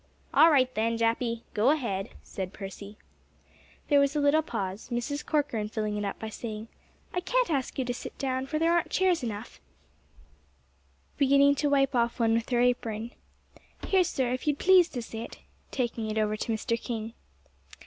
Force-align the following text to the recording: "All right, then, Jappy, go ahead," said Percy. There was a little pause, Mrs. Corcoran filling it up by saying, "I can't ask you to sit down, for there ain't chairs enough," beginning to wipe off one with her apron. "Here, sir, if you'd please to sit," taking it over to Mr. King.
"All 0.33 0.49
right, 0.49 0.73
then, 0.73 0.97
Jappy, 0.97 1.43
go 1.53 1.69
ahead," 1.69 2.09
said 2.23 2.53
Percy. 2.53 2.97
There 3.87 3.99
was 3.99 4.15
a 4.15 4.19
little 4.19 4.41
pause, 4.41 4.89
Mrs. 4.89 5.23
Corcoran 5.23 5.69
filling 5.69 5.95
it 5.95 6.03
up 6.03 6.17
by 6.17 6.29
saying, 6.29 6.69
"I 7.13 7.19
can't 7.19 7.51
ask 7.51 7.77
you 7.77 7.85
to 7.85 7.93
sit 7.93 8.17
down, 8.17 8.47
for 8.47 8.57
there 8.57 8.75
ain't 8.75 8.89
chairs 8.89 9.21
enough," 9.21 9.61
beginning 11.19 11.53
to 11.53 11.69
wipe 11.69 11.93
off 11.93 12.19
one 12.19 12.33
with 12.33 12.49
her 12.49 12.61
apron. 12.61 13.11
"Here, 13.85 14.03
sir, 14.03 14.31
if 14.33 14.47
you'd 14.47 14.57
please 14.57 14.89
to 14.89 15.03
sit," 15.03 15.37
taking 15.69 16.09
it 16.09 16.17
over 16.17 16.35
to 16.35 16.51
Mr. 16.51 16.81
King. 16.81 17.13